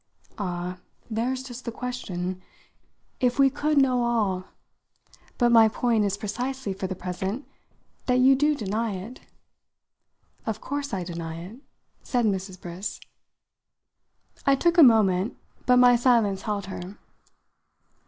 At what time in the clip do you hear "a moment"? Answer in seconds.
14.79-15.37